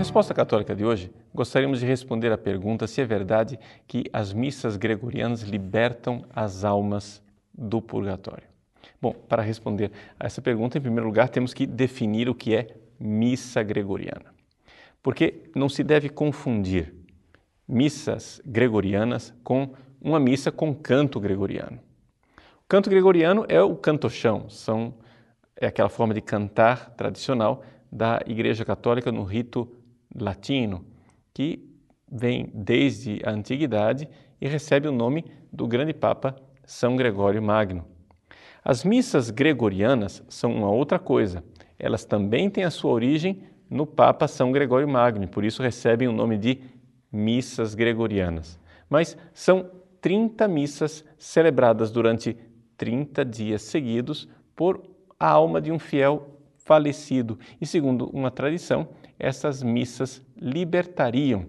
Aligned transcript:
Resposta 0.00 0.32
Católica 0.32 0.74
de 0.74 0.82
hoje, 0.82 1.12
gostaríamos 1.34 1.78
de 1.78 1.84
responder 1.84 2.32
à 2.32 2.38
pergunta 2.38 2.86
se 2.86 3.02
é 3.02 3.04
verdade 3.04 3.60
que 3.86 4.04
as 4.10 4.32
missas 4.32 4.78
gregorianas 4.78 5.42
libertam 5.42 6.24
as 6.34 6.64
almas 6.64 7.22
do 7.52 7.82
purgatório. 7.82 8.48
Bom, 8.98 9.12
para 9.12 9.42
responder 9.42 9.92
a 10.18 10.24
essa 10.24 10.40
pergunta, 10.40 10.78
em 10.78 10.80
primeiro 10.80 11.04
lugar, 11.04 11.28
temos 11.28 11.52
que 11.52 11.66
definir 11.66 12.30
o 12.30 12.34
que 12.34 12.56
é 12.56 12.68
missa 12.98 13.62
gregoriana. 13.62 14.34
Porque 15.02 15.50
não 15.54 15.68
se 15.68 15.84
deve 15.84 16.08
confundir 16.08 16.94
missas 17.68 18.40
gregorianas 18.42 19.34
com 19.44 19.74
uma 20.00 20.18
missa 20.18 20.50
com 20.50 20.74
canto 20.74 21.20
gregoriano. 21.20 21.78
O 22.64 22.66
canto 22.66 22.88
gregoriano 22.88 23.44
é 23.50 23.60
o 23.60 23.76
cantochão, 23.76 24.48
são, 24.48 24.94
é 25.54 25.66
aquela 25.66 25.90
forma 25.90 26.14
de 26.14 26.22
cantar 26.22 26.88
tradicional 26.92 27.62
da 27.92 28.22
Igreja 28.26 28.64
Católica 28.64 29.12
no 29.12 29.24
rito 29.24 29.76
latino, 30.14 30.84
que 31.32 31.68
vem 32.10 32.50
desde 32.54 33.20
a 33.24 33.30
antiguidade 33.30 34.08
e 34.40 34.48
recebe 34.48 34.88
o 34.88 34.92
nome 34.92 35.24
do 35.52 35.66
grande 35.66 35.92
Papa 35.92 36.34
São 36.64 36.96
Gregório 36.96 37.42
Magno. 37.42 37.84
As 38.64 38.84
missas 38.84 39.30
gregorianas 39.30 40.22
são 40.28 40.52
uma 40.52 40.70
outra 40.70 40.98
coisa. 40.98 41.42
Elas 41.78 42.04
também 42.04 42.50
têm 42.50 42.64
a 42.64 42.70
sua 42.70 42.92
origem 42.92 43.42
no 43.68 43.86
Papa 43.86 44.26
São 44.26 44.52
Gregório 44.52 44.88
Magno, 44.88 45.28
por 45.28 45.44
isso 45.44 45.62
recebem 45.62 46.08
o 46.08 46.12
nome 46.12 46.36
de 46.36 46.60
missas 47.10 47.74
gregorianas. 47.74 48.58
Mas 48.88 49.16
são 49.32 49.70
30 50.00 50.48
missas 50.48 51.04
celebradas 51.16 51.90
durante 51.90 52.36
30 52.76 53.24
dias 53.24 53.62
seguidos 53.62 54.28
por 54.56 54.82
a 55.18 55.28
alma 55.28 55.60
de 55.60 55.70
um 55.70 55.78
fiel 55.78 56.40
falecido. 56.58 57.38
E 57.60 57.66
segundo 57.66 58.08
uma 58.10 58.30
tradição, 58.30 58.88
essas 59.20 59.62
missas 59.62 60.22
libertariam 60.36 61.46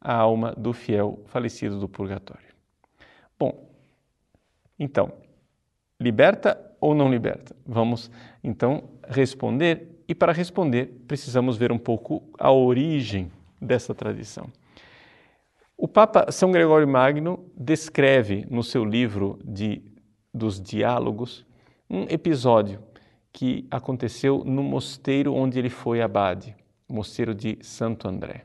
a 0.00 0.14
alma 0.14 0.54
do 0.56 0.72
fiel 0.72 1.22
falecido 1.26 1.80
do 1.80 1.88
purgatório. 1.88 2.48
Bom, 3.38 3.68
então, 4.78 5.12
liberta 5.98 6.58
ou 6.80 6.94
não 6.94 7.10
liberta? 7.10 7.56
Vamos 7.66 8.10
então 8.42 8.90
responder 9.08 10.02
e 10.06 10.14
para 10.14 10.32
responder 10.32 11.02
precisamos 11.08 11.56
ver 11.56 11.72
um 11.72 11.78
pouco 11.78 12.22
a 12.38 12.52
origem 12.52 13.30
dessa 13.60 13.94
tradição. 13.94 14.50
O 15.76 15.86
Papa 15.86 16.30
São 16.32 16.50
Gregório 16.50 16.88
Magno 16.88 17.44
descreve 17.56 18.46
no 18.50 18.62
seu 18.62 18.84
livro 18.84 19.38
de, 19.44 19.82
dos 20.34 20.60
Diálogos 20.60 21.46
um 21.88 22.02
episódio 22.08 22.80
que 23.32 23.66
aconteceu 23.70 24.42
no 24.44 24.62
mosteiro 24.62 25.32
onde 25.34 25.58
ele 25.58 25.70
foi 25.70 26.02
abade, 26.02 26.56
mosteiro 26.88 27.34
de 27.34 27.58
Santo 27.62 28.08
André. 28.08 28.44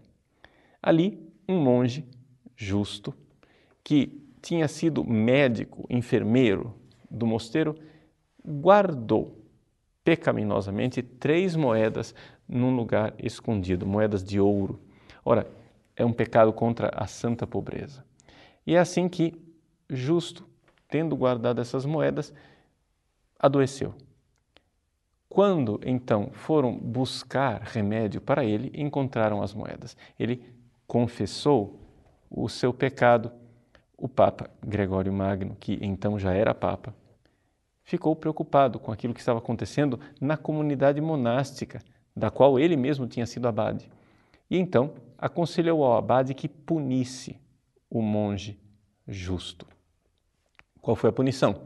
Ali, 0.81 1.19
um 1.47 1.59
monge 1.59 2.05
justo, 2.55 3.13
que 3.83 4.21
tinha 4.41 4.67
sido 4.67 5.03
médico, 5.03 5.85
enfermeiro 5.89 6.75
do 7.09 7.25
mosteiro, 7.25 7.75
guardou 8.45 9.39
pecaminosamente 10.03 11.01
três 11.01 11.55
moedas 11.55 12.13
num 12.47 12.75
lugar 12.75 13.13
escondido, 13.17 13.85
moedas 13.85 14.23
de 14.23 14.39
ouro. 14.39 14.79
Ora, 15.23 15.47
é 15.95 16.03
um 16.03 16.11
pecado 16.11 16.51
contra 16.51 16.91
a 16.93 17.07
santa 17.07 17.47
pobreza. 17.47 18.03
E 18.67 18.75
é 18.75 18.79
assim 18.79 19.07
que, 19.07 19.33
justo, 19.89 20.45
tendo 20.89 21.15
guardado 21.15 21.61
essas 21.61 21.85
moedas, 21.85 22.33
adoeceu 23.39 23.93
quando 25.33 25.81
então 25.83 26.29
foram 26.31 26.77
buscar 26.77 27.59
remédio 27.63 28.21
para 28.21 28.45
ele, 28.45 28.71
encontraram 28.75 29.41
as 29.41 29.51
moedas. 29.51 29.97
Ele 30.19 30.45
confessou 30.85 31.79
o 32.29 32.47
seu 32.47 32.71
pecado. 32.71 33.31
O 33.97 34.07
Papa 34.07 34.47
Gregório 34.63 35.11
Magno, 35.11 35.57
que 35.59 35.79
então 35.81 36.19
já 36.19 36.33
era 36.33 36.53
Papa, 36.53 36.93
ficou 37.83 38.15
preocupado 38.15 38.77
com 38.77 38.91
aquilo 38.91 39.11
que 39.11 39.21
estava 39.21 39.39
acontecendo 39.39 39.99
na 40.21 40.37
comunidade 40.37 41.01
monástica, 41.01 41.81
da 42.15 42.29
qual 42.29 42.59
ele 42.59 42.77
mesmo 42.77 43.07
tinha 43.07 43.25
sido 43.25 43.47
abade. 43.47 43.89
E 44.51 44.59
então 44.59 44.93
aconselhou 45.17 45.83
ao 45.83 45.97
abade 45.97 46.35
que 46.35 46.47
punisse 46.47 47.39
o 47.89 48.03
monge 48.03 48.59
justo. 49.07 49.65
Qual 50.79 50.95
foi 50.95 51.09
a 51.09 51.13
punição? 51.13 51.61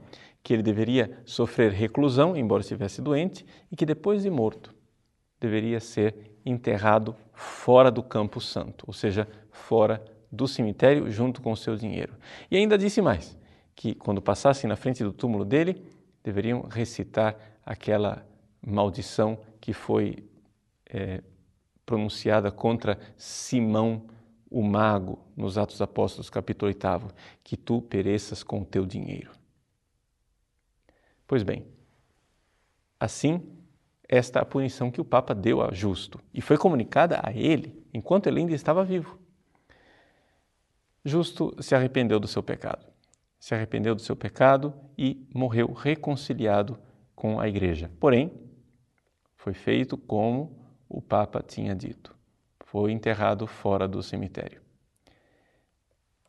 Que 0.47 0.53
ele 0.53 0.63
deveria 0.63 1.11
sofrer 1.25 1.73
reclusão, 1.73 2.33
embora 2.33 2.61
estivesse 2.61 3.01
doente, 3.01 3.45
e 3.69 3.75
que 3.75 3.85
depois 3.85 4.23
de 4.23 4.29
morto 4.29 4.73
deveria 5.41 5.77
ser 5.81 6.37
enterrado 6.45 7.13
fora 7.33 7.91
do 7.91 8.01
campo 8.01 8.39
santo, 8.39 8.85
ou 8.87 8.93
seja, 8.93 9.27
fora 9.51 10.01
do 10.31 10.47
cemitério 10.47 11.11
junto 11.11 11.41
com 11.41 11.51
o 11.51 11.57
seu 11.57 11.75
dinheiro. 11.75 12.13
E 12.49 12.55
ainda 12.55 12.77
disse 12.77 13.01
mais, 13.01 13.37
que 13.75 13.93
quando 13.93 14.21
passassem 14.21 14.69
na 14.69 14.77
frente 14.77 15.03
do 15.03 15.11
túmulo 15.11 15.43
dele, 15.43 15.83
deveriam 16.23 16.61
recitar 16.61 17.35
aquela 17.65 18.25
maldição 18.65 19.37
que 19.59 19.73
foi 19.73 20.23
é, 20.89 21.21
pronunciada 21.85 22.49
contra 22.51 22.97
Simão 23.17 24.07
o 24.49 24.63
mago 24.63 25.19
nos 25.35 25.57
Atos 25.57 25.81
Apóstolos, 25.81 26.29
capítulo 26.29 26.69
8, 26.69 27.13
que 27.43 27.57
tu 27.57 27.81
pereças 27.81 28.43
com 28.43 28.61
o 28.61 28.65
teu 28.65 28.85
dinheiro. 28.85 29.36
Pois 31.27 31.43
bem, 31.43 31.67
assim, 32.97 33.57
esta 34.07 34.39
é 34.39 34.41
a 34.41 34.45
punição 34.45 34.89
que 34.89 35.01
o 35.01 35.05
Papa 35.05 35.35
deu 35.35 35.61
a 35.61 35.73
Justo 35.73 36.19
e 36.33 36.41
foi 36.41 36.57
comunicada 36.57 37.19
a 37.21 37.33
ele 37.33 37.85
enquanto 37.93 38.27
ele 38.27 38.39
ainda 38.39 38.53
estava 38.53 38.85
vivo. 38.85 39.19
Justo 41.03 41.55
se 41.61 41.75
arrependeu 41.75 42.19
do 42.19 42.27
seu 42.27 42.41
pecado, 42.41 42.85
se 43.39 43.53
arrependeu 43.53 43.93
do 43.93 44.01
seu 44.01 44.15
pecado 44.15 44.73
e 44.97 45.27
morreu 45.33 45.73
reconciliado 45.73 46.79
com 47.13 47.39
a 47.39 47.47
Igreja. 47.47 47.91
Porém, 47.99 48.31
foi 49.35 49.53
feito 49.53 49.97
como 49.97 50.65
o 50.87 51.01
Papa 51.01 51.43
tinha 51.45 51.75
dito. 51.75 52.15
Foi 52.65 52.91
enterrado 52.91 53.47
fora 53.47 53.87
do 53.87 54.01
cemitério. 54.03 54.61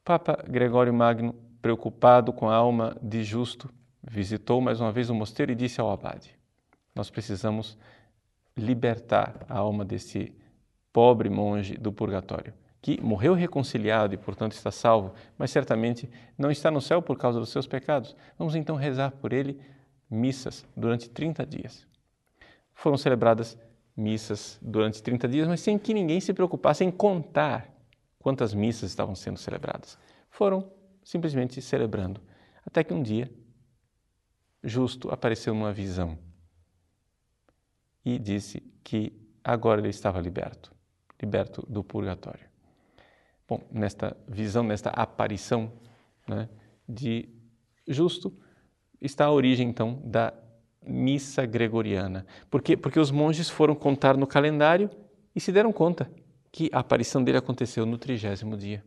Papa 0.05 0.43
Gregório 0.49 0.95
Magno, 0.95 1.35
preocupado 1.61 2.33
com 2.33 2.49
a 2.49 2.55
alma 2.55 2.97
de 3.03 3.23
Justo, 3.23 3.69
visitou 4.03 4.61
mais 4.61 4.81
uma 4.81 4.93
vez 4.93 5.11
o 5.11 5.15
mosteiro 5.15 5.53
e 5.53 5.55
disse 5.55 5.81
ao 5.81 5.91
abade: 5.91 6.37
Nós 6.95 7.11
precisamos 7.11 7.79
libertar 8.57 9.47
a 9.49 9.59
alma 9.59 9.85
desse 9.85 10.33
pobre 10.93 11.29
monge 11.29 11.77
do 11.77 11.93
purgatório, 11.93 12.53
que 12.81 13.01
morreu 13.01 13.35
reconciliado 13.35 14.15
e, 14.15 14.19
portanto, 14.19 14.53
está 14.53 14.71
salvo, 14.71 15.15
mas 15.37 15.51
certamente 15.51 16.11
não 16.37 16.51
está 16.51 16.71
no 16.71 16.81
céu 16.81 17.01
por 17.01 17.17
causa 17.17 17.39
dos 17.39 17.51
seus 17.51 17.67
pecados. 17.67 18.17
Vamos 18.39 18.55
então 18.55 18.77
rezar 18.77 19.13
por 19.13 19.33
ele 19.33 19.61
missas 20.11 20.67
durante 20.77 21.09
30 21.09 21.45
dias. 21.45 21.87
Foram 22.75 22.97
celebradas 22.97 23.59
missas 23.97 24.59
durante 24.63 25.03
30 25.03 25.29
dias, 25.29 25.49
mas 25.49 25.61
sem 25.61 25.79
que 25.79 25.93
ninguém 25.93 26.21
se 26.21 26.33
preocupasse 26.33 26.85
em 26.85 26.91
contar 26.91 27.69
quantas 28.19 28.55
missas 28.55 28.91
estavam 28.91 29.15
sendo 29.15 29.39
celebradas. 29.39 29.99
Foram 30.31 30.71
simplesmente 31.03 31.61
celebrando, 31.61 32.21
até 32.65 32.85
que 32.85 32.95
um 32.95 33.03
dia 33.03 33.31
justo 34.63 35.11
apareceu 35.11 35.55
numa 35.55 35.73
visão 35.73 36.19
e 38.05 38.19
disse 38.19 38.61
que 38.83 39.13
agora 39.45 39.81
ele 39.81 39.89
estava 39.89 40.21
liberto, 40.21 40.73
liberto 41.21 41.65
do 41.69 41.85
purgatório. 41.85 42.49
Bom, 43.47 43.63
nesta 43.71 44.17
visão, 44.27 44.63
nesta 44.63 44.91
aparição 44.91 45.73
né, 46.27 46.49
de 46.89 47.29
justo, 47.87 48.33
está 49.01 49.27
a 49.27 49.33
origem 49.33 49.69
então 49.69 50.03
da 50.05 50.35
missa 50.83 51.47
gregoriana. 51.47 52.27
Por 52.51 52.63
quê? 52.63 52.77
Porque 52.77 53.01
os 53.01 53.11
monges 53.11 53.49
foram 53.49 53.75
contar 53.75 54.17
no 54.17 54.27
calendário 54.27 54.91
e 55.35 55.41
se 55.41 55.53
deram 55.53 55.73
conta 55.73 56.11
que 56.51 56.71
a 56.73 56.81
aparição 56.81 57.23
dele 57.23 57.39
aconteceu 57.39 57.87
no 57.87 57.99
trigésimo 57.99 58.57
dia. 58.57 58.85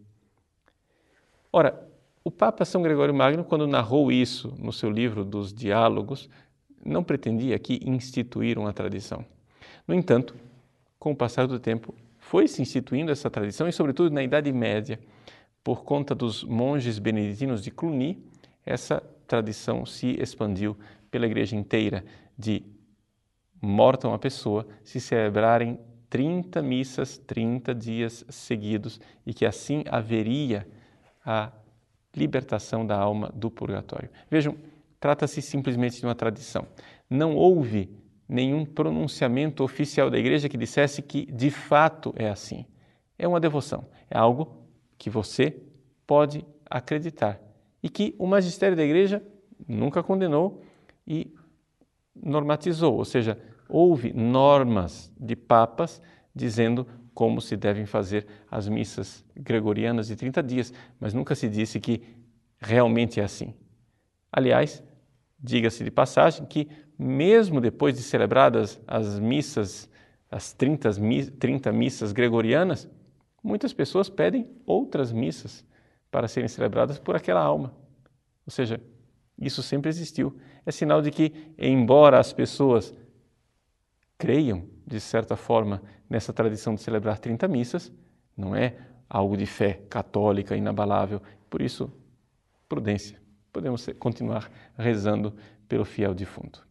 Ora, 1.52 1.91
o 2.24 2.30
Papa 2.30 2.66
São 2.66 2.82
Gregório 2.82 3.14
Magno, 3.14 3.44
quando 3.44 3.68
narrou 3.68 4.12
isso 4.12 4.54
no 4.60 4.72
seu 4.72 4.90
livro 4.90 5.26
dos 5.26 5.54
Diálogos, 5.54 6.30
não 6.84 7.04
pretendia 7.04 7.56
aqui 7.56 7.80
instituir 7.84 8.58
uma 8.58 8.74
tradição. 8.74 9.26
No 9.88 9.94
entanto, 9.94 10.36
com 11.00 11.12
o 11.12 11.16
passar 11.16 11.48
do 11.48 11.60
tempo, 11.60 11.96
foi 12.18 12.48
se 12.48 12.62
instituindo 12.62 13.12
essa 13.12 13.30
tradição 13.30 13.68
e, 13.68 13.74
sobretudo, 13.74 14.14
na 14.14 14.24
Idade 14.24 14.52
Média, 14.52 15.00
por 15.64 15.84
conta 15.84 16.14
dos 16.14 16.44
monges 16.44 17.00
beneditinos 17.00 17.64
de 17.64 17.72
Cluny, 17.72 18.24
essa 18.66 19.02
tradição 19.28 19.86
se 19.86 20.20
expandiu 20.22 20.78
pela 21.10 21.26
igreja 21.26 21.56
inteira 21.56 22.06
de 22.38 22.64
morta 23.62 24.08
uma 24.08 24.20
pessoa 24.20 24.68
se 24.84 25.00
celebrarem 25.00 25.80
30 26.10 26.62
missas, 26.62 27.18
30 27.18 27.74
dias 27.74 28.26
seguidos 28.30 29.00
e 29.26 29.34
que 29.34 29.46
assim 29.46 29.84
haveria 29.90 30.68
a 31.26 31.52
libertação 32.16 32.86
da 32.86 32.98
alma 32.98 33.32
do 33.34 33.50
purgatório. 33.50 34.10
Vejam, 34.30 34.56
trata-se 35.00 35.42
simplesmente 35.42 36.00
de 36.00 36.06
uma 36.06 36.16
tradição. 36.16 36.68
Não 37.10 37.36
houve 37.36 37.90
nenhum 38.28 38.66
pronunciamento 38.66 39.64
oficial 39.64 40.10
da 40.10 40.18
igreja 40.18 40.48
que 40.48 40.58
dissesse 40.58 41.02
que 41.02 41.26
de 41.26 41.50
fato 41.50 42.14
é 42.16 42.30
assim. 42.30 42.66
É 43.18 43.28
uma 43.28 43.40
devoção, 43.40 43.86
é 44.10 44.18
algo 44.18 44.66
que 44.98 45.10
você 45.10 45.62
pode 46.08 46.46
acreditar 46.70 47.40
e 47.84 47.90
que 47.90 48.16
o 48.18 48.26
magistério 48.26 48.78
da 48.78 48.84
igreja 48.84 49.24
nunca 49.68 50.02
condenou 50.02 50.62
e 51.06 51.34
normatizou, 52.16 52.96
ou 52.96 53.06
seja, 53.06 53.38
houve 53.68 54.14
normas 54.14 55.12
de 55.20 55.36
papas 55.36 56.02
dizendo 56.34 56.88
como 57.14 57.42
se 57.42 57.58
devem 57.58 57.86
fazer 57.86 58.26
as 58.50 58.68
missas 58.68 59.24
gregorianas 59.36 60.08
de 60.08 60.16
30 60.16 60.42
dias, 60.44 60.74
mas 61.00 61.14
nunca 61.14 61.36
se 61.36 61.50
disse 61.50 61.80
que 61.80 62.02
realmente 62.60 63.20
é 63.20 63.24
assim. 63.24 63.54
Aliás, 64.32 64.84
diga-se 65.40 65.84
de 65.84 65.92
passagem 65.92 66.46
que, 66.46 66.70
mesmo 66.98 67.60
depois 67.60 67.96
de 67.96 68.02
celebradas 68.02 68.80
as 68.88 69.20
missas, 69.20 69.90
as 70.30 70.54
30, 70.54 70.92
30 71.38 71.72
missas 71.72 72.12
gregorianas, 72.14 72.88
muitas 73.44 73.74
pessoas 73.74 74.10
pedem 74.10 74.50
outras 74.66 75.12
missas 75.12 75.66
para 76.10 76.28
serem 76.28 76.48
celebradas 76.48 77.00
por 77.00 77.16
aquela 77.16 77.42
alma. 77.42 77.74
Ou 78.46 78.52
seja, 78.52 78.80
isso 79.38 79.64
sempre 79.64 79.90
existiu. 79.90 80.38
É 80.66 80.72
sinal 80.72 81.02
de 81.02 81.10
que, 81.10 81.34
embora 81.58 82.20
as 82.20 82.32
pessoas 82.32 82.94
creiam, 84.18 84.68
de 84.92 85.00
certa 85.00 85.38
forma, 85.38 85.82
nessa 86.10 86.34
tradição 86.34 86.76
de 86.76 86.82
celebrar 86.82 87.18
30 87.18 87.48
missas, 87.48 87.90
não 88.36 88.54
é 88.54 88.76
algo 89.10 89.38
de 89.38 89.46
fé 89.46 89.80
católica 89.90 90.54
inabalável. 90.54 91.22
Por 91.50 91.62
isso, 91.62 91.90
prudência. 92.68 93.18
Podemos 93.54 93.88
continuar 93.98 94.52
rezando 94.78 95.34
pelo 95.68 95.86
fiel 95.86 96.14
defunto. 96.14 96.68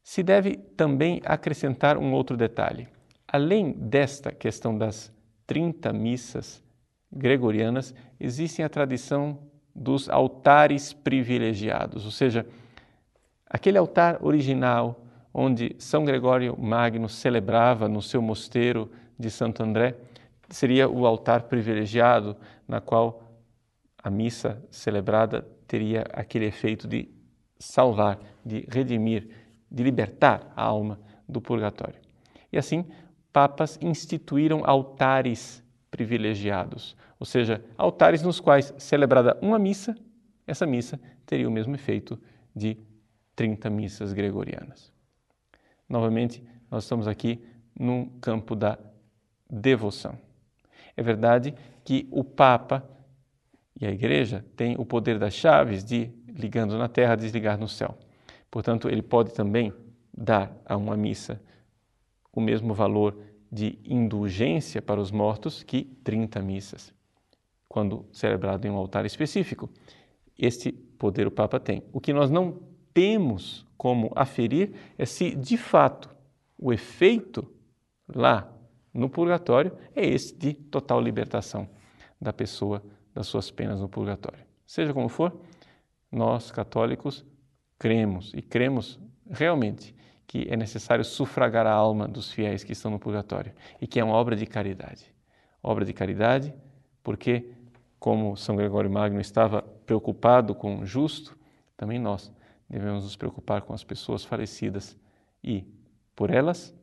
Se 0.00 0.22
deve 0.22 0.56
também 0.56 1.20
acrescentar 1.24 1.98
um 1.98 2.12
outro 2.12 2.36
detalhe. 2.36 2.88
Além 3.26 3.72
desta 3.72 4.30
questão 4.30 4.78
das 4.78 5.12
30 5.46 5.92
missas 5.92 6.62
gregorianas, 7.10 7.92
existe 8.20 8.62
a 8.62 8.68
tradição 8.68 9.40
dos 9.74 10.08
altares 10.08 10.92
privilegiados, 10.92 12.04
ou 12.04 12.10
seja, 12.12 12.46
aquele 13.46 13.78
altar 13.78 14.24
original 14.24 15.01
onde 15.32 15.74
São 15.78 16.04
Gregório 16.04 16.56
Magno 16.58 17.08
celebrava 17.08 17.88
no 17.88 18.02
seu 18.02 18.20
mosteiro 18.20 18.90
de 19.18 19.30
Santo 19.30 19.62
André, 19.62 19.96
seria 20.50 20.88
o 20.88 21.06
altar 21.06 21.44
privilegiado 21.44 22.36
na 22.68 22.80
qual 22.80 23.22
a 24.02 24.10
missa 24.10 24.62
celebrada 24.70 25.46
teria 25.66 26.04
aquele 26.12 26.46
efeito 26.46 26.86
de 26.86 27.08
salvar, 27.58 28.18
de 28.44 28.66
redimir, 28.68 29.28
de 29.70 29.82
libertar 29.82 30.52
a 30.54 30.62
alma 30.62 31.00
do 31.28 31.40
purgatório. 31.40 32.00
E 32.52 32.58
assim, 32.58 32.84
papas 33.32 33.78
instituíram 33.80 34.62
altares 34.64 35.62
privilegiados, 35.90 36.96
ou 37.18 37.24
seja, 37.24 37.64
altares 37.78 38.22
nos 38.22 38.40
quais, 38.40 38.74
celebrada 38.76 39.38
uma 39.40 39.58
missa, 39.58 39.96
essa 40.46 40.66
missa 40.66 41.00
teria 41.24 41.48
o 41.48 41.52
mesmo 41.52 41.74
efeito 41.74 42.20
de 42.54 42.76
30 43.34 43.70
missas 43.70 44.12
gregorianas. 44.12 44.91
Novamente, 45.92 46.42
nós 46.70 46.84
estamos 46.84 47.06
aqui 47.06 47.38
no 47.78 48.06
campo 48.18 48.56
da 48.56 48.78
devoção. 49.50 50.18
É 50.96 51.02
verdade 51.02 51.54
que 51.84 52.08
o 52.10 52.24
Papa 52.24 52.82
e 53.78 53.84
a 53.84 53.90
Igreja 53.90 54.42
têm 54.56 54.74
o 54.78 54.86
poder 54.86 55.18
das 55.18 55.34
chaves 55.34 55.84
de, 55.84 56.10
ligando 56.26 56.78
na 56.78 56.88
terra, 56.88 57.14
desligar 57.14 57.58
no 57.58 57.68
céu. 57.68 57.98
Portanto, 58.50 58.88
ele 58.88 59.02
pode 59.02 59.34
também 59.34 59.70
dar 60.16 60.56
a 60.64 60.78
uma 60.78 60.96
missa 60.96 61.38
o 62.32 62.40
mesmo 62.40 62.72
valor 62.72 63.18
de 63.50 63.78
indulgência 63.84 64.80
para 64.80 64.98
os 64.98 65.10
mortos 65.10 65.62
que 65.62 65.84
30 66.02 66.40
missas, 66.40 66.90
quando 67.68 68.06
celebrado 68.10 68.64
em 68.64 68.70
um 68.70 68.76
altar 68.76 69.04
específico. 69.04 69.68
Este 70.38 70.72
poder 70.72 71.26
o 71.26 71.30
Papa 71.30 71.60
tem. 71.60 71.82
O 71.92 72.00
que 72.00 72.14
nós 72.14 72.30
não 72.30 72.62
temos 72.94 73.66
como 73.82 74.12
aferir 74.14 74.72
é 74.96 75.04
se 75.04 75.34
de 75.34 75.56
fato 75.56 76.08
o 76.56 76.72
efeito 76.72 77.52
lá 78.06 78.48
no 78.94 79.10
purgatório 79.10 79.76
é 79.92 80.06
esse 80.06 80.38
de 80.38 80.54
total 80.54 81.00
libertação 81.00 81.68
da 82.20 82.32
pessoa 82.32 82.80
das 83.12 83.26
suas 83.26 83.50
penas 83.50 83.80
no 83.80 83.88
purgatório. 83.88 84.46
Seja 84.64 84.94
como 84.94 85.08
for, 85.08 85.36
nós 86.12 86.52
católicos 86.52 87.26
cremos 87.76 88.32
e 88.32 88.40
cremos 88.40 89.00
realmente 89.28 89.96
que 90.28 90.46
é 90.48 90.56
necessário 90.56 91.04
sufragar 91.04 91.66
a 91.66 91.72
alma 91.72 92.06
dos 92.06 92.30
fiéis 92.30 92.62
que 92.62 92.74
estão 92.74 92.88
no 92.88 93.00
purgatório 93.00 93.52
e 93.80 93.86
que 93.88 93.98
é 93.98 94.04
uma 94.04 94.14
obra 94.14 94.36
de 94.36 94.46
caridade. 94.46 95.12
Obra 95.60 95.84
de 95.84 95.92
caridade 95.92 96.54
porque, 97.02 97.52
como 97.98 98.36
São 98.36 98.54
Gregório 98.54 98.88
Magno 98.88 99.20
estava 99.20 99.60
preocupado 99.60 100.54
com 100.54 100.78
o 100.78 100.86
justo, 100.86 101.36
também 101.76 101.98
nós 101.98 102.32
devemos 102.72 103.04
nos 103.04 103.16
preocupar 103.16 103.60
com 103.62 103.74
as 103.74 103.84
pessoas 103.84 104.24
falecidas 104.24 104.96
e, 105.44 105.66
por 106.16 106.30
elas, 106.30 106.74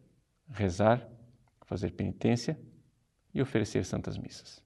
rezar, 0.47 1.09
fazer 1.65 1.93
penitência 1.93 2.59
e 3.33 3.41
oferecer 3.41 3.83
santas 3.83 4.15
missas. 4.15 4.63